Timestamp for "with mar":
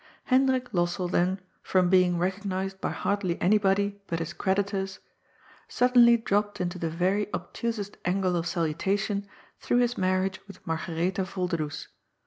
10.47-10.79